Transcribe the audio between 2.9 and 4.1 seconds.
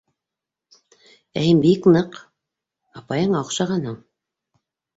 апайыңа оҡшағанһың.